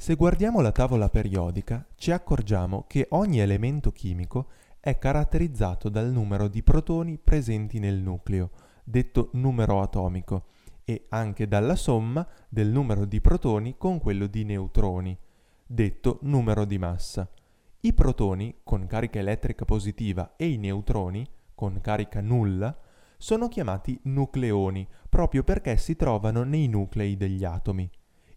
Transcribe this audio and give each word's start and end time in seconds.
Se 0.00 0.14
guardiamo 0.14 0.62
la 0.62 0.72
tavola 0.72 1.10
periodica, 1.10 1.86
ci 1.94 2.10
accorgiamo 2.10 2.86
che 2.86 3.08
ogni 3.10 3.40
elemento 3.40 3.92
chimico 3.92 4.48
è 4.80 4.96
caratterizzato 4.96 5.90
dal 5.90 6.10
numero 6.10 6.48
di 6.48 6.62
protoni 6.62 7.18
presenti 7.22 7.78
nel 7.78 7.98
nucleo, 7.98 8.50
detto 8.82 9.28
numero 9.34 9.82
atomico, 9.82 10.46
e 10.84 11.04
anche 11.10 11.46
dalla 11.46 11.76
somma 11.76 12.26
del 12.48 12.70
numero 12.70 13.04
di 13.04 13.20
protoni 13.20 13.74
con 13.76 14.00
quello 14.00 14.26
di 14.26 14.42
neutroni, 14.42 15.14
detto 15.66 16.18
numero 16.22 16.64
di 16.64 16.78
massa. 16.78 17.30
I 17.80 17.92
protoni 17.92 18.60
con 18.64 18.86
carica 18.86 19.18
elettrica 19.18 19.66
positiva 19.66 20.32
e 20.36 20.48
i 20.48 20.56
neutroni 20.56 21.28
con 21.54 21.78
carica 21.82 22.22
nulla 22.22 22.74
sono 23.18 23.48
chiamati 23.48 24.00
nucleoni 24.04 24.88
proprio 25.10 25.44
perché 25.44 25.76
si 25.76 25.94
trovano 25.94 26.42
nei 26.42 26.68
nuclei 26.68 27.18
degli 27.18 27.44
atomi. 27.44 27.90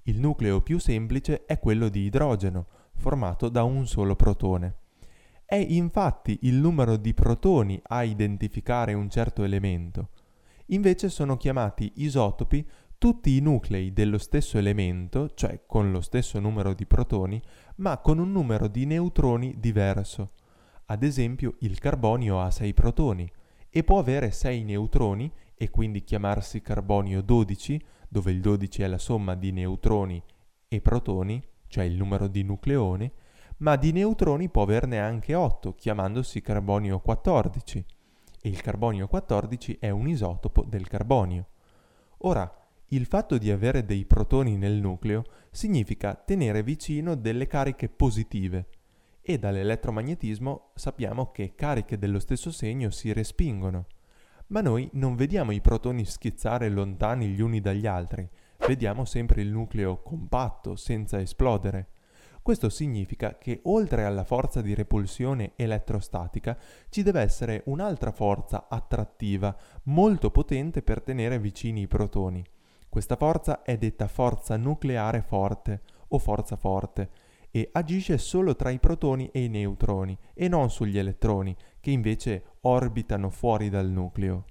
Il 0.04 0.20
nucleo 0.20 0.62
più 0.62 0.80
semplice 0.80 1.46
è 1.46 1.60
quello 1.60 1.88
di 1.88 2.02
idrogeno, 2.02 2.66
formato 2.96 3.48
da 3.48 3.64
un 3.64 3.88
solo 3.88 4.18
protone. 4.18 4.76
È 5.46 5.56
infatti 5.56 6.40
il 6.42 6.56
numero 6.56 6.98
di 6.98 7.14
protoni 7.14 7.80
a 7.82 8.04
identificare 8.04 8.94
un 8.94 9.10
certo 9.10 9.44
elemento. 9.44 10.10
Invece 10.68 11.08
sono 11.08 11.38
chiamati 11.38 11.94
isotopi 11.96 12.68
tutti 12.98 13.38
i 13.38 13.40
nuclei 13.40 13.94
dello 13.94 14.18
stesso 14.18 14.58
elemento, 14.58 15.30
cioè 15.36 15.62
con 15.66 15.92
lo 15.92 16.02
stesso 16.02 16.38
numero 16.40 16.74
di 16.74 16.86
protoni, 16.86 17.42
ma 17.78 17.98
con 18.00 18.20
un 18.20 18.32
numero 18.32 18.68
di 18.68 18.86
neutroni 18.86 19.56
diverso. 19.58 20.32
Ad 20.88 21.04
esempio 21.04 21.56
il 21.60 21.80
carbonio 21.80 22.42
ha 22.42 22.52
6 22.52 22.74
protoni 22.74 23.32
e 23.70 23.84
può 23.84 24.00
avere 24.00 24.32
6 24.32 24.64
neutroni 24.64 25.32
e 25.56 25.70
quindi 25.70 26.04
chiamarsi 26.04 26.62
carbonio 26.62 27.22
12, 27.22 27.82
dove 28.14 28.30
il 28.30 28.42
12 28.42 28.84
è 28.84 28.88
la 28.88 29.00
somma 29.00 29.34
di 29.34 29.52
neutroni 29.52 30.22
e 30.68 30.82
protoni, 30.82 31.44
cioè 31.68 31.84
il 31.84 31.96
numero 31.96 32.28
di 32.28 32.44
nucleoni, 32.44 33.12
ma 33.58 33.76
di 33.76 33.92
neutroni 33.92 34.50
può 34.50 34.62
averne 34.62 35.00
anche 35.00 35.34
8, 35.34 35.74
chiamandosi 35.74 36.40
carbonio 36.40 37.00
14, 37.00 37.84
e 38.40 38.50
il 38.50 38.62
carbonio 38.62 39.08
14 39.08 39.78
è 39.80 39.90
un 39.90 40.08
isotopo 40.08 40.64
del 40.64 40.88
carbonio. 40.88 41.48
Ora, 42.20 42.56
il 42.90 43.08
fatto 43.08 43.40
di 43.40 43.50
avere 43.50 43.84
dei 43.84 44.06
protoni 44.06 44.58
nel 44.58 44.80
nucleo 44.80 45.24
significa 45.50 46.14
tenere 46.14 46.62
vicino 46.62 47.16
delle 47.16 47.48
cariche 47.48 47.90
positive, 47.90 48.68
e 49.24 49.40
dall'elettromagnetismo 49.40 50.70
sappiamo 50.76 51.32
che 51.32 51.56
cariche 51.56 51.98
dello 51.98 52.20
stesso 52.20 52.52
segno 52.52 52.92
si 52.92 53.12
respingono 53.12 53.88
ma 54.48 54.62
noi 54.62 54.90
non 54.94 55.16
vediamo 55.16 55.52
i 55.52 55.62
protoni 55.62 56.06
schizzare 56.06 56.70
lontani 56.70 57.28
gli 57.28 57.42
uni 57.42 57.62
dagli 57.62 57.88
altri, 57.88 58.30
vediamo 58.68 59.06
sempre 59.06 59.42
il 59.42 59.50
nucleo 59.50 60.02
compatto, 60.02 60.76
senza 60.76 61.20
esplodere. 61.20 61.88
Questo 62.42 62.68
significa 62.68 63.38
che 63.38 63.62
oltre 63.64 64.04
alla 64.04 64.26
forza 64.26 64.62
di 64.62 64.74
repulsione 64.74 65.54
elettrostatica 65.56 66.58
ci 66.90 67.02
deve 67.02 67.22
essere 67.22 67.62
un'altra 67.68 68.12
forza 68.12 68.68
attrattiva 68.68 69.56
molto 69.84 70.30
potente 70.30 70.82
per 70.82 71.02
tenere 71.02 71.40
vicini 71.40 71.82
i 71.82 71.88
protoni. 71.88 72.44
Questa 72.90 73.16
forza 73.16 73.62
è 73.62 73.78
detta 73.78 74.08
forza 74.08 74.58
nucleare 74.58 75.22
forte 75.22 75.82
o 76.10 76.20
forza 76.20 76.58
forte 76.58 77.10
e 77.50 77.70
agisce 77.72 78.18
solo 78.18 78.56
tra 78.56 78.72
i 78.72 78.80
protoni 78.80 79.30
e 79.32 79.44
i 79.44 79.48
neutroni 79.48 80.18
e 80.34 80.48
non 80.48 80.70
sugli 80.70 80.98
elettroni, 80.98 81.56
che 81.80 81.92
invece 81.92 82.44
orbitano 82.66 83.30
fuori 83.30 83.70
dal 83.70 83.90
nucleo. 83.90 84.46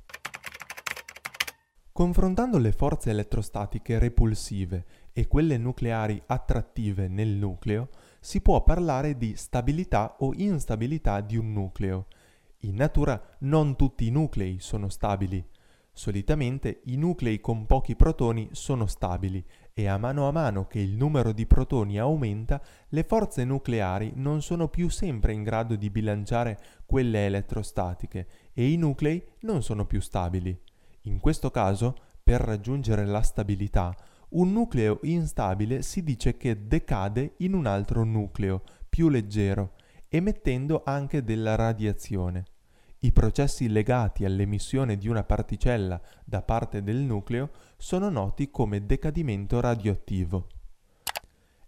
Confrontando 1.93 2.59
le 2.59 2.73
forze 2.73 3.11
elettrostatiche 3.11 3.99
repulsive 3.99 4.85
e 5.13 5.27
quelle 5.27 5.59
nucleari 5.59 6.21
attrattive 6.27 7.09
nel 7.09 7.29
nucleo, 7.29 7.89
si 8.21 8.41
può 8.41 8.63
parlare 8.65 9.17
di 9.17 9.37
stabilità 9.37 10.17
o 10.21 10.33
instabilità 10.35 11.21
di 11.21 11.37
un 11.37 11.53
nucleo. 11.53 12.07
In 12.61 12.77
natura 12.77 13.21
non 13.41 13.77
tutti 13.77 14.07
i 14.07 14.11
nuclei 14.11 14.59
sono 14.59 14.89
stabili. 14.89 15.45
Solitamente 15.93 16.81
i 16.85 16.97
nuclei 16.97 17.41
con 17.41 17.67
pochi 17.67 17.95
protoni 17.95 18.49
sono 18.53 18.87
stabili 18.87 19.45
e 19.75 19.87
a 19.87 19.97
mano 19.97 20.29
a 20.29 20.33
mano 20.33 20.67
che 20.67 20.79
il 20.79 20.95
numero 20.97 21.33
di 21.33 21.47
protoni 21.47 21.99
aumenta, 21.99 22.61
le 22.89 23.05
forze 23.05 23.45
nucleari 23.45 24.13
non 24.17 24.43
sono 24.43 24.69
più 24.69 24.89
sempre 24.89 25.33
in 25.33 25.43
grado 25.43 25.77
di 25.77 25.89
bilanciare 25.89 26.59
quelle 26.85 27.27
elettrostatiche 27.27 28.27
e 28.53 28.71
i 28.71 28.77
nuclei 28.77 29.23
non 29.41 29.63
sono 29.63 29.87
più 29.87 30.01
stabili. 30.01 30.59
In 31.03 31.19
questo 31.21 31.51
caso, 31.51 31.97
per 32.23 32.41
raggiungere 32.41 33.07
la 33.07 33.23
stabilità, 33.23 33.95
un 34.31 34.53
nucleo 34.53 35.01
instabile 35.03 35.83
si 35.83 36.03
dice 36.03 36.37
che 36.37 36.67
decade 36.67 37.35
in 37.39 37.55
un 37.55 37.67
altro 37.67 38.05
nucleo, 38.05 38.63
più 38.89 39.09
leggero, 39.09 39.73
emettendo 40.09 40.83
anche 40.85 41.25
della 41.25 41.55
radiazione. 41.55 42.45
I 43.05 43.11
processi 43.11 43.69
legati 43.69 44.25
all'emissione 44.25 44.97
di 44.97 45.09
una 45.09 45.25
particella 45.25 46.01
da 46.25 46.41
parte 46.41 46.85
del 46.85 46.99
nucleo 46.99 47.51
sono 47.77 48.09
noti 48.09 48.49
come 48.49 48.87
decadimento 48.87 49.59
radioattivo. 49.59 50.47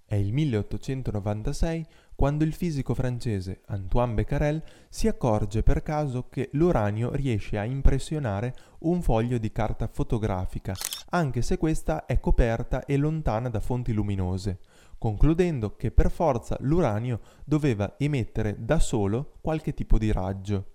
È 0.04 0.14
il 0.14 0.32
1896 0.32 1.86
quando 2.14 2.44
il 2.44 2.52
fisico 2.52 2.94
francese 2.94 3.62
Antoine 3.66 4.14
Becquerel 4.14 4.62
si 4.88 5.08
accorge 5.08 5.64
per 5.64 5.82
caso 5.82 6.28
che 6.28 6.50
l'uranio 6.52 7.12
riesce 7.12 7.58
a 7.58 7.64
impressionare 7.64 8.54
un 8.80 9.02
foglio 9.02 9.38
di 9.38 9.50
carta 9.50 9.88
fotografica, 9.88 10.72
anche 11.10 11.42
se 11.42 11.58
questa 11.58 12.06
è 12.06 12.20
coperta 12.20 12.84
e 12.84 12.96
lontana 12.96 13.48
da 13.48 13.58
fonti 13.58 13.92
luminose, 13.92 14.60
concludendo 14.98 15.74
che 15.74 15.90
per 15.90 16.12
forza 16.12 16.56
l'uranio 16.60 17.18
doveva 17.44 17.96
emettere 17.98 18.54
da 18.56 18.78
solo 18.78 19.38
qualche 19.40 19.74
tipo 19.74 19.98
di 19.98 20.12
raggio. 20.12 20.68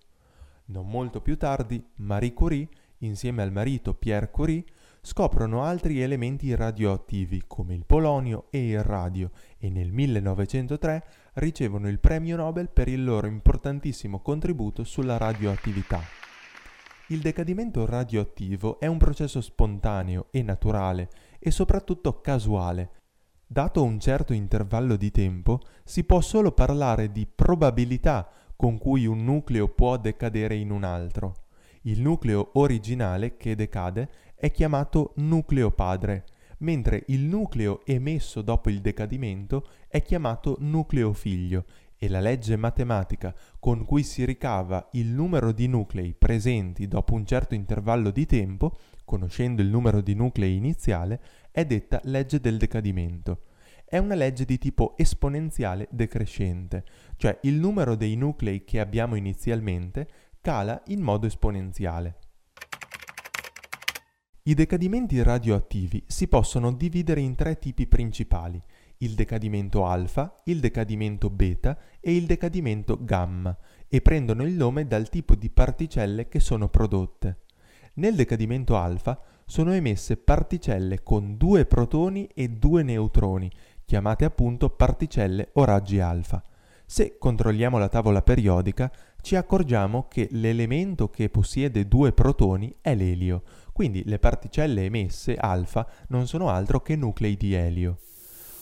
Non 0.69 0.87
molto 0.87 1.21
più 1.21 1.35
tardi, 1.35 1.83
Marie 1.95 2.33
Curie, 2.33 2.67
insieme 2.99 3.41
al 3.41 3.51
marito 3.51 3.95
Pierre 3.95 4.29
Curie, 4.29 4.63
scoprono 5.01 5.63
altri 5.63 6.01
elementi 6.01 6.53
radioattivi 6.53 7.43
come 7.47 7.73
il 7.73 7.85
polonio 7.85 8.47
e 8.51 8.69
il 8.69 8.83
radio 8.83 9.31
e 9.57 9.69
nel 9.69 9.91
1903 9.91 11.03
ricevono 11.35 11.87
il 11.87 11.99
premio 11.99 12.35
Nobel 12.35 12.69
per 12.69 12.87
il 12.87 13.03
loro 13.03 13.25
importantissimo 13.25 14.19
contributo 14.19 14.83
sulla 14.83 15.17
radioattività. 15.17 16.01
Il 17.07 17.21
decadimento 17.21 17.87
radioattivo 17.87 18.79
è 18.79 18.85
un 18.85 18.99
processo 18.99 19.41
spontaneo 19.41 20.27
e 20.29 20.43
naturale 20.43 21.09
e 21.39 21.49
soprattutto 21.49 22.21
casuale. 22.21 22.91
Dato 23.47 23.83
un 23.83 23.99
certo 23.99 24.33
intervallo 24.33 24.95
di 24.95 25.09
tempo, 25.09 25.61
si 25.83 26.03
può 26.03 26.21
solo 26.21 26.51
parlare 26.51 27.11
di 27.11 27.25
probabilità 27.25 28.29
con 28.59 28.77
cui 28.77 29.05
un 29.05 29.23
nucleo 29.23 29.69
può 29.69 29.95
decadere 29.95 30.53
in 30.53 30.69
un 30.69 30.83
altro. 30.83 31.45
Il 31.83 32.01
nucleo 32.01 32.49
originale 32.55 33.37
che 33.37 33.55
decade 33.55 34.09
è 34.35 34.51
chiamato 34.51 35.13
nucleo 35.15 35.71
padre, 35.71 36.25
mentre 36.57 37.05
il 37.07 37.21
nucleo 37.21 37.85
emesso 37.85 38.41
dopo 38.41 38.69
il 38.69 38.81
decadimento 38.81 39.65
è 39.87 40.01
chiamato 40.01 40.57
nucleo 40.59 41.13
figlio 41.13 41.63
e 41.97 42.09
la 42.09 42.19
legge 42.19 42.57
matematica 42.57 43.33
con 43.59 43.85
cui 43.85 44.03
si 44.03 44.25
ricava 44.25 44.89
il 44.91 45.07
numero 45.07 45.53
di 45.53 45.67
nuclei 45.67 46.13
presenti 46.13 46.85
dopo 46.85 47.13
un 47.13 47.25
certo 47.25 47.55
intervallo 47.55 48.11
di 48.11 48.25
tempo, 48.25 48.77
conoscendo 49.05 49.61
il 49.61 49.69
numero 49.69 50.01
di 50.01 50.15
nuclei 50.15 50.57
iniziale, 50.57 51.21
è 51.49 51.63
detta 51.63 52.01
legge 52.03 52.41
del 52.41 52.57
decadimento 52.57 53.39
è 53.89 53.97
una 53.97 54.13
legge 54.13 54.45
di 54.45 54.59
tipo 54.59 54.95
esponenziale 54.97 55.87
decrescente, 55.89 56.85
cioè 57.17 57.39
il 57.41 57.55
numero 57.55 57.95
dei 57.95 58.15
nuclei 58.15 58.63
che 58.63 58.79
abbiamo 58.79 59.15
inizialmente 59.15 60.07
cala 60.41 60.81
in 60.87 61.01
modo 61.01 61.25
esponenziale. 61.25 62.19
I 64.43 64.53
decadimenti 64.53 65.21
radioattivi 65.23 66.03
si 66.05 66.27
possono 66.27 66.71
dividere 66.71 67.21
in 67.21 67.33
tre 67.33 67.57
tipi 67.57 67.87
principali, 67.87 68.61
il 68.97 69.15
decadimento 69.15 69.85
alfa, 69.85 70.35
il 70.45 70.59
decadimento 70.59 71.31
beta 71.31 71.77
e 71.99 72.15
il 72.15 72.25
decadimento 72.25 73.03
gamma, 73.03 73.57
e 73.87 74.01
prendono 74.01 74.43
il 74.43 74.53
nome 74.53 74.85
dal 74.85 75.09
tipo 75.09 75.33
di 75.35 75.49
particelle 75.49 76.27
che 76.27 76.39
sono 76.39 76.69
prodotte. 76.69 77.39
Nel 77.95 78.15
decadimento 78.15 78.77
alfa 78.77 79.19
sono 79.45 79.73
emesse 79.73 80.15
particelle 80.15 81.01
con 81.01 81.35
due 81.35 81.65
protoni 81.65 82.29
e 82.35 82.49
due 82.49 82.83
neutroni 82.83 83.51
chiamate 83.89 84.23
appunto 84.23 84.69
particelle 84.69 85.49
o 85.53 85.65
raggi 85.65 85.99
alfa. 85.99 86.43
Se 86.85 87.17
controlliamo 87.17 87.79
la 87.79 87.89
tavola 87.89 88.21
periodica, 88.21 88.91
ci 89.19 89.35
accorgiamo 89.35 90.05
che 90.07 90.27
l'elemento 90.29 91.09
che 91.09 91.29
possiede 91.29 91.87
due 91.87 92.11
protoni 92.11 92.71
è 92.81 92.93
l'elio, 92.93 93.41
quindi 93.73 94.03
le 94.05 94.19
particelle 94.19 94.85
emesse 94.85 95.35
alfa 95.35 95.87
non 96.09 96.27
sono 96.27 96.49
altro 96.49 96.81
che 96.81 96.95
nuclei 96.95 97.35
di 97.35 97.55
elio. 97.55 97.97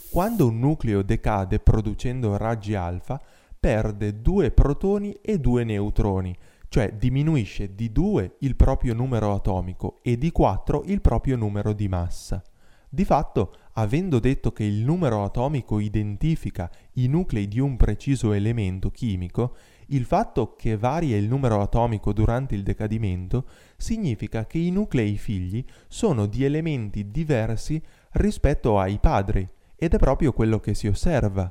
Quando 0.10 0.48
un 0.48 0.60
nucleo 0.60 1.02
decade 1.02 1.60
producendo 1.60 2.38
raggi 2.38 2.74
alfa, 2.74 3.22
perde 3.60 4.22
due 4.22 4.52
protoni 4.52 5.12
e 5.22 5.40
due 5.40 5.66
neutroni, 5.66 6.34
cioè 6.70 6.94
diminuisce 6.94 7.76
di 7.76 7.92
2 7.92 8.36
il 8.40 8.56
proprio 8.56 8.94
numero 8.94 9.34
atomico 9.34 10.00
e 10.04 10.18
di 10.18 10.32
4 10.32 10.84
il 10.86 11.02
proprio 11.02 11.36
numero 11.36 11.74
di 11.74 11.90
massa 11.90 12.42
Di 12.90 13.04
fatto, 13.04 13.54
avendo 13.74 14.20
detto 14.20 14.52
che 14.52 14.64
il 14.64 14.84
numero 14.84 15.24
atomico 15.24 15.80
identifica 15.80 16.72
i 16.94 17.08
nuclei 17.08 17.48
di 17.48 17.60
un 17.60 17.76
preciso 17.76 18.32
elemento 18.32 18.90
chimico, 18.90 19.56
il 19.88 20.06
fatto 20.06 20.56
che 20.56 20.78
varia 20.78 21.18
il 21.18 21.28
numero 21.28 21.62
atomico 21.62 22.14
durante 22.14 22.56
il 22.56 22.64
decadimento 22.64 23.48
significa 23.76 24.46
che 24.46 24.58
i 24.58 24.70
nuclei 24.70 25.18
figli 25.18 25.64
sono 25.88 26.26
di 26.26 26.44
elementi 26.44 27.12
diversi 27.12 27.82
rispetto 28.12 28.80
ai 28.80 29.00
padri, 29.00 29.48
ed 29.76 29.94
è 29.94 29.98
proprio 29.98 30.32
quello 30.32 30.60
che 30.60 30.74
si 30.74 30.88
osserva. 30.88 31.50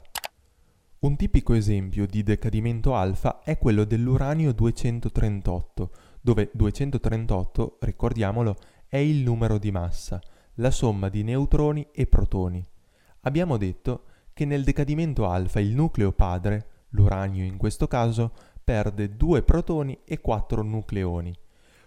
Un 0.98 1.16
tipico 1.16 1.52
esempio 1.52 2.06
di 2.06 2.22
decadimento 2.22 2.94
alfa 2.94 3.40
è 3.42 3.58
quello 3.58 3.84
dell'uranio 3.84 4.52
238, 4.52 5.90
dove 6.20 6.50
238, 6.52 7.76
ricordiamolo, 7.80 8.56
è 8.88 8.96
il 8.96 9.22
numero 9.22 9.58
di 9.58 9.70
massa, 9.70 10.20
la 10.56 10.70
somma 10.70 11.08
di 11.08 11.22
neutroni 11.22 11.88
e 11.92 12.06
protoni. 12.06 12.64
Abbiamo 13.22 13.56
detto 13.56 14.04
che 14.32 14.44
nel 14.44 14.64
decadimento 14.64 15.28
alfa 15.28 15.60
il 15.60 15.74
nucleo 15.74 16.12
padre, 16.12 16.66
l'uranio 16.90 17.44
in 17.44 17.56
questo 17.56 17.88
caso, 17.88 18.32
perde 18.62 19.16
due 19.16 19.42
protoni 19.42 19.98
e 20.04 20.20
quattro 20.20 20.62
nucleoni. 20.62 21.34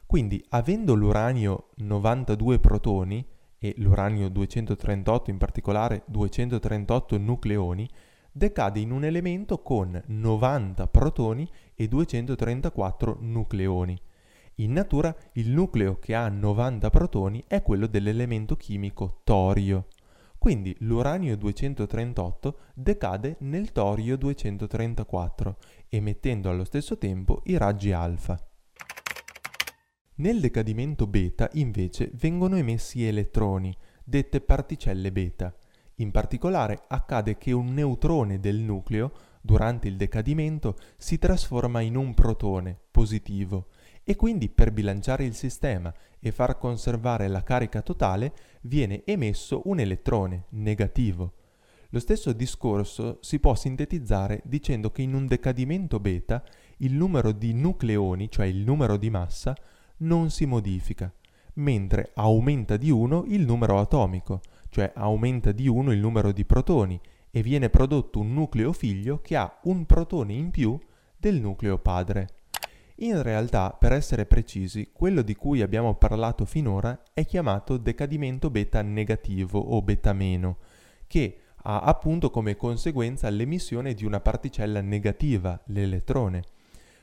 Quindi, 0.06 0.44
avendo 0.50 0.96
l'uranio 0.96 1.70
92 1.76 2.60
protoni 2.60 3.26
e 3.60 3.74
l'uranio 3.78 4.30
238 4.30 5.30
in 5.30 5.38
particolare 5.38 6.04
238 6.06 7.18
nucleoni, 7.18 7.88
decade 8.32 8.80
in 8.80 8.92
un 8.92 9.04
elemento 9.04 9.62
con 9.62 10.02
90 10.04 10.88
protoni 10.88 11.48
e 11.76 11.88
234 11.88 13.18
nucleoni. 13.20 14.02
In 14.60 14.74
natura 14.74 15.16
il 15.34 15.52
nucleo 15.52 16.00
che 16.00 16.14
ha 16.14 16.28
90 16.28 16.90
protoni 16.90 17.42
è 17.48 17.62
quello 17.62 17.88
dell'elemento 17.88 18.58
chimico 18.58 19.22
torio. 19.24 19.88
Quindi 20.38 20.76
l'uranio 20.80 21.38
238 21.38 22.58
decade 22.74 23.38
nel 23.40 23.72
torio 23.72 24.18
234, 24.18 25.58
emettendo 25.88 26.50
allo 26.50 26.66
stesso 26.66 26.98
tempo 26.98 27.42
i 27.46 27.56
raggi 27.56 27.94
alfa. 27.94 28.38
Nel 30.16 30.42
decadimento 30.42 31.08
beta 31.08 31.50
invece 31.54 32.12
vengono 32.16 32.58
emessi 32.58 33.06
elettroni, 33.06 33.74
dette 34.04 34.42
particelle 34.42 35.14
beta. 35.14 35.56
In 35.96 36.12
particolare 36.12 36.84
accade 36.90 37.38
che 37.38 37.54
un 37.54 37.74
neutrone 37.74 38.42
del 38.42 38.58
nucleo, 38.58 39.14
durante 39.40 39.88
il 39.88 39.96
decadimento, 39.96 40.76
si 40.98 41.18
trasforma 41.18 41.80
in 41.80 41.96
un 41.96 42.14
protone 42.14 42.78
positivo 42.92 43.68
e 44.10 44.16
quindi 44.16 44.50
per 44.50 44.72
bilanciare 44.72 45.24
il 45.24 45.36
sistema 45.36 45.94
e 46.20 46.32
far 46.32 46.58
conservare 46.58 47.28
la 47.28 47.44
carica 47.44 47.84
totale 47.84 48.34
viene 48.62 49.04
emesso 49.06 49.62
un 49.66 49.80
elettrone 49.80 50.46
negativo. 50.50 51.34
Lo 51.90 52.00
stesso 52.00 52.34
discorso 52.34 53.20
si 53.22 53.38
può 53.38 53.54
sintetizzare 53.54 54.42
dicendo 54.46 54.90
che 54.92 55.04
in 55.04 55.14
un 55.14 55.28
decadimento 55.28 56.00
beta 56.00 56.44
il 56.78 56.94
numero 56.94 57.32
di 57.32 57.54
nucleoni, 57.54 58.32
cioè 58.32 58.48
il 58.48 58.64
numero 58.64 58.98
di 58.98 59.12
massa, 59.12 59.56
non 59.98 60.32
si 60.32 60.48
modifica, 60.48 61.14
mentre 61.56 62.10
aumenta 62.16 62.78
di 62.78 62.90
1 62.90 63.26
il 63.28 63.46
numero 63.46 63.78
atomico, 63.78 64.42
cioè 64.70 64.92
aumenta 64.96 65.52
di 65.52 65.68
1 65.68 65.92
il 65.92 66.00
numero 66.00 66.32
di 66.32 66.46
protoni 66.46 67.00
e 67.30 67.44
viene 67.44 67.70
prodotto 67.70 68.22
un 68.22 68.34
nucleo 68.34 68.74
figlio 68.74 69.22
che 69.22 69.36
ha 69.36 69.60
un 69.66 69.86
protone 69.86 70.34
in 70.34 70.50
più 70.50 70.80
del 71.16 71.40
nucleo 71.40 71.78
padre. 71.78 72.39
In 73.02 73.22
realtà, 73.22 73.72
per 73.72 73.94
essere 73.94 74.26
precisi, 74.26 74.90
quello 74.92 75.22
di 75.22 75.34
cui 75.34 75.62
abbiamo 75.62 75.96
parlato 75.96 76.44
finora 76.44 77.02
è 77.14 77.26
chiamato 77.26 77.78
decadimento 77.78 78.50
beta 78.50 78.82
negativo 78.82 79.58
o 79.58 79.82
beta 79.82 80.12
meno, 80.12 80.58
che 81.08 81.38
ha 81.56 81.80
appunto 81.80 82.30
come 82.30 82.58
conseguenza 82.58 83.30
l'emissione 83.30 83.94
di 83.94 84.04
una 84.04 84.20
particella 84.20 84.82
negativa, 84.82 85.58
l'elettrone. 85.68 86.44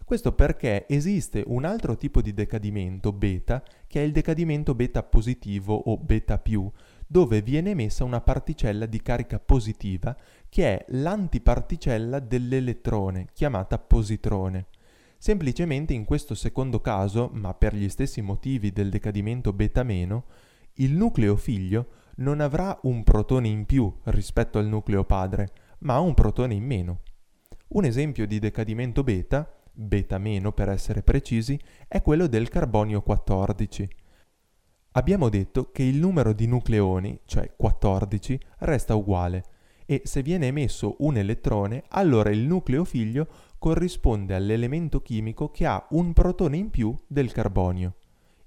Questo 0.04 0.32
perché 0.32 0.84
esiste 0.86 1.42
un 1.46 1.64
altro 1.64 1.96
tipo 1.96 2.20
di 2.20 2.34
decadimento 2.34 3.10
beta, 3.10 3.62
che 3.86 4.02
è 4.02 4.04
il 4.04 4.12
decadimento 4.12 4.74
beta 4.74 5.02
positivo 5.02 5.74
o 5.74 5.96
beta 5.96 6.36
più, 6.36 6.70
dove 7.06 7.40
viene 7.40 7.70
emessa 7.70 8.04
una 8.04 8.20
particella 8.20 8.84
di 8.84 9.00
carica 9.00 9.38
positiva 9.38 10.14
che 10.50 10.76
è 10.76 10.84
l'antiparticella 10.88 12.18
dell'elettrone, 12.20 13.28
chiamata 13.32 13.78
positrone. 13.78 14.66
Semplicemente 15.18 15.94
in 15.94 16.04
questo 16.04 16.34
secondo 16.34 16.80
caso, 16.80 17.30
ma 17.32 17.54
per 17.54 17.74
gli 17.74 17.88
stessi 17.88 18.20
motivi 18.20 18.72
del 18.72 18.90
decadimento 18.90 19.52
beta 19.52 19.82
meno, 19.82 20.24
il 20.74 20.92
nucleo 20.92 21.36
figlio 21.36 21.88
non 22.16 22.40
avrà 22.40 22.78
un 22.82 23.02
protone 23.02 23.48
in 23.48 23.64
più 23.66 23.92
rispetto 24.04 24.58
al 24.58 24.66
nucleo 24.66 25.04
padre, 25.04 25.50
ma 25.80 25.98
un 25.98 26.14
protone 26.14 26.54
in 26.54 26.64
meno. 26.64 27.00
Un 27.68 27.84
esempio 27.84 28.26
di 28.26 28.38
decadimento 28.38 29.02
beta, 29.02 29.50
beta 29.72 30.18
meno 30.18 30.52
per 30.52 30.68
essere 30.68 31.02
precisi, 31.02 31.58
è 31.88 32.00
quello 32.02 32.26
del 32.26 32.48
carbonio 32.48 33.02
14. 33.02 33.88
Abbiamo 34.92 35.28
detto 35.28 35.70
che 35.72 35.82
il 35.82 35.98
numero 35.98 36.32
di 36.32 36.46
nucleoni, 36.46 37.20
cioè 37.24 37.52
14, 37.56 38.38
resta 38.58 38.94
uguale 38.94 39.44
e 39.86 40.02
se 40.04 40.20
viene 40.20 40.48
emesso 40.48 40.96
un 40.98 41.16
elettrone, 41.16 41.84
allora 41.88 42.30
il 42.30 42.40
nucleo 42.40 42.84
figlio 42.84 43.26
corrisponde 43.58 44.34
all'elemento 44.34 45.00
chimico 45.00 45.50
che 45.50 45.64
ha 45.64 45.86
un 45.90 46.12
protone 46.12 46.56
in 46.56 46.70
più 46.70 46.94
del 47.06 47.32
carbonio. 47.32 47.94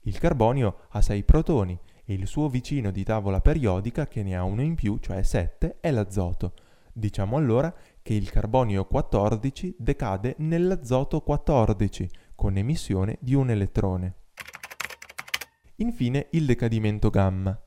Il 0.01 0.19
carbonio 0.19 0.81
ha 0.89 1.01
6 1.01 1.24
protoni 1.24 1.77
e 2.06 2.13
il 2.13 2.27
suo 2.27 2.50
vicino 2.50 2.91
di 2.91 3.03
tavola 3.03 3.39
periodica, 3.39 4.07
che 4.07 4.21
ne 4.24 4.36
ha 4.36 4.44
uno 4.44 4.62
in 4.62 4.75
più, 4.75 4.97
cioè 5.00 5.24
7, 5.24 5.77
è 5.80 5.91
l'azoto. 5.91 6.53
Diciamo 6.91 7.38
allora 7.38 7.74
che 8.01 8.13
il 8.13 8.30
carbonio 8.30 8.85
14 8.85 9.75
decade 9.77 10.35
nell'azoto 10.39 11.21
14, 11.21 12.09
con 12.35 12.57
emissione 12.57 13.18
di 13.21 13.33
un 13.33 13.50
elettrone. 13.50 14.15
Infine 15.77 16.27
il 16.31 16.45
decadimento 16.45 17.09
gamma. 17.09 17.57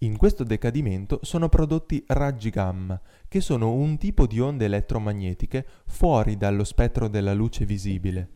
In 0.00 0.18
questo 0.18 0.44
decadimento 0.44 1.20
sono 1.22 1.48
prodotti 1.48 2.04
raggi 2.08 2.50
gamma, 2.50 3.00
che 3.26 3.40
sono 3.40 3.72
un 3.72 3.96
tipo 3.96 4.26
di 4.26 4.38
onde 4.38 4.66
elettromagnetiche 4.66 5.66
fuori 5.86 6.36
dallo 6.36 6.64
spettro 6.64 7.08
della 7.08 7.32
luce 7.32 7.64
visibile. 7.64 8.28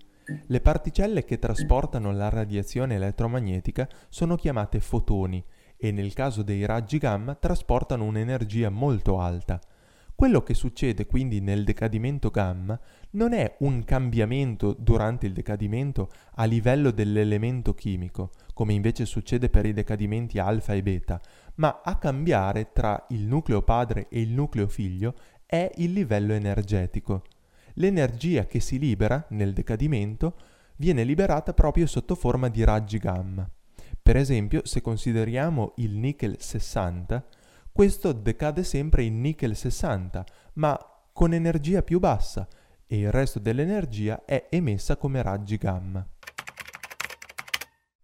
Le 0.46 0.60
particelle 0.62 1.22
che 1.22 1.38
trasportano 1.38 2.12
la 2.12 2.30
radiazione 2.30 2.94
elettromagnetica 2.94 3.86
sono 4.08 4.36
chiamate 4.36 4.80
fotoni 4.80 5.44
e 5.76 5.90
nel 5.92 6.14
caso 6.14 6.42
dei 6.42 6.64
raggi 6.64 6.96
gamma 6.96 7.34
trasportano 7.34 8.04
un'energia 8.04 8.70
molto 8.70 9.20
alta. 9.20 9.60
Quello 10.20 10.42
che 10.42 10.52
succede 10.52 11.06
quindi 11.06 11.40
nel 11.40 11.64
decadimento 11.64 12.28
gamma 12.28 12.78
non 13.12 13.32
è 13.32 13.56
un 13.60 13.84
cambiamento 13.84 14.76
durante 14.78 15.24
il 15.24 15.32
decadimento 15.32 16.10
a 16.34 16.44
livello 16.44 16.90
dell'elemento 16.90 17.72
chimico, 17.72 18.32
come 18.52 18.74
invece 18.74 19.06
succede 19.06 19.48
per 19.48 19.64
i 19.64 19.72
decadimenti 19.72 20.38
alfa 20.38 20.74
e 20.74 20.82
beta, 20.82 21.18
ma 21.54 21.80
a 21.82 21.96
cambiare 21.96 22.70
tra 22.70 23.06
il 23.08 23.22
nucleo 23.22 23.62
padre 23.62 24.08
e 24.10 24.20
il 24.20 24.28
nucleo 24.28 24.68
figlio 24.68 25.14
è 25.46 25.72
il 25.76 25.92
livello 25.92 26.34
energetico. 26.34 27.22
L'energia 27.76 28.44
che 28.44 28.60
si 28.60 28.78
libera 28.78 29.24
nel 29.30 29.54
decadimento 29.54 30.36
viene 30.76 31.02
liberata 31.02 31.54
proprio 31.54 31.86
sotto 31.86 32.14
forma 32.14 32.50
di 32.50 32.62
raggi 32.62 32.98
gamma. 32.98 33.50
Per 34.02 34.18
esempio, 34.18 34.66
se 34.66 34.82
consideriamo 34.82 35.72
il 35.76 35.96
nickel 35.96 36.36
60, 36.38 37.24
questo 37.72 38.12
decade 38.12 38.64
sempre 38.64 39.04
in 39.04 39.20
nickel 39.20 39.56
60, 39.56 40.24
ma 40.54 40.78
con 41.12 41.32
energia 41.32 41.82
più 41.82 41.98
bassa 41.98 42.48
e 42.86 42.98
il 42.98 43.10
resto 43.12 43.38
dell'energia 43.38 44.24
è 44.24 44.48
emessa 44.50 44.96
come 44.96 45.22
raggi 45.22 45.56
gamma. 45.56 46.06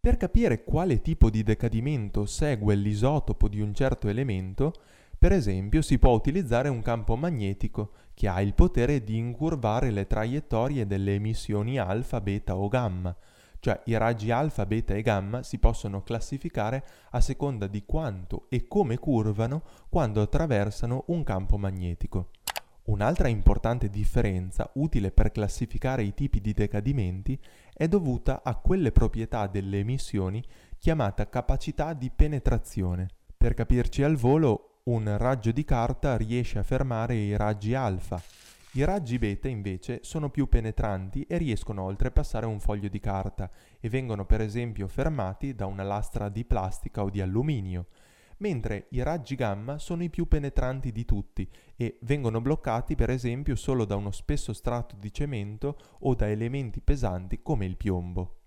Per 0.00 0.16
capire 0.16 0.62
quale 0.62 1.00
tipo 1.00 1.30
di 1.30 1.42
decadimento 1.42 2.26
segue 2.26 2.76
l'isotopo 2.76 3.48
di 3.48 3.60
un 3.60 3.74
certo 3.74 4.08
elemento, 4.08 4.72
per 5.18 5.32
esempio 5.32 5.82
si 5.82 5.98
può 5.98 6.12
utilizzare 6.12 6.68
un 6.68 6.80
campo 6.82 7.16
magnetico 7.16 7.90
che 8.14 8.28
ha 8.28 8.40
il 8.40 8.54
potere 8.54 9.02
di 9.02 9.16
incurvare 9.16 9.90
le 9.90 10.06
traiettorie 10.06 10.86
delle 10.86 11.14
emissioni 11.14 11.78
alfa, 11.78 12.20
beta 12.20 12.56
o 12.56 12.68
gamma, 12.68 13.16
cioè 13.66 13.80
i 13.86 13.96
raggi 13.96 14.30
alfa, 14.30 14.64
beta 14.64 14.94
e 14.94 15.02
gamma 15.02 15.42
si 15.42 15.58
possono 15.58 16.04
classificare 16.04 16.84
a 17.10 17.20
seconda 17.20 17.66
di 17.66 17.82
quanto 17.84 18.46
e 18.48 18.68
come 18.68 18.96
curvano 18.96 19.64
quando 19.88 20.22
attraversano 20.22 21.02
un 21.08 21.24
campo 21.24 21.58
magnetico. 21.58 22.30
Un'altra 22.84 23.26
importante 23.26 23.90
differenza 23.90 24.70
utile 24.74 25.10
per 25.10 25.32
classificare 25.32 26.04
i 26.04 26.14
tipi 26.14 26.40
di 26.40 26.52
decadimenti 26.52 27.36
è 27.74 27.88
dovuta 27.88 28.42
a 28.44 28.54
quelle 28.54 28.92
proprietà 28.92 29.48
delle 29.48 29.80
emissioni 29.80 30.40
chiamata 30.78 31.28
capacità 31.28 31.92
di 31.92 32.08
penetrazione. 32.14 33.08
Per 33.36 33.54
capirci 33.54 34.04
al 34.04 34.14
volo, 34.14 34.82
un 34.84 35.12
raggio 35.18 35.50
di 35.50 35.64
carta 35.64 36.16
riesce 36.16 36.60
a 36.60 36.62
fermare 36.62 37.16
i 37.16 37.36
raggi 37.36 37.74
alfa, 37.74 38.22
i 38.76 38.84
raggi 38.84 39.18
beta 39.18 39.48
invece 39.48 40.00
sono 40.02 40.28
più 40.28 40.50
penetranti 40.50 41.22
e 41.22 41.38
riescono 41.38 41.80
a 41.80 41.84
oltrepassare 41.86 42.44
un 42.44 42.60
foglio 42.60 42.88
di 42.88 43.00
carta 43.00 43.50
e 43.80 43.88
vengono 43.88 44.26
per 44.26 44.42
esempio 44.42 44.86
fermati 44.86 45.54
da 45.54 45.64
una 45.64 45.82
lastra 45.82 46.28
di 46.28 46.44
plastica 46.44 47.02
o 47.02 47.08
di 47.08 47.22
alluminio, 47.22 47.86
mentre 48.38 48.88
i 48.90 49.02
raggi 49.02 49.34
gamma 49.34 49.78
sono 49.78 50.02
i 50.02 50.10
più 50.10 50.28
penetranti 50.28 50.92
di 50.92 51.06
tutti 51.06 51.48
e 51.74 51.96
vengono 52.02 52.42
bloccati 52.42 52.96
per 52.96 53.08
esempio 53.08 53.56
solo 53.56 53.86
da 53.86 53.96
uno 53.96 54.10
spesso 54.10 54.52
strato 54.52 54.94
di 54.98 55.10
cemento 55.10 55.78
o 56.00 56.14
da 56.14 56.28
elementi 56.28 56.82
pesanti 56.82 57.40
come 57.40 57.64
il 57.64 57.78
piombo. 57.78 58.40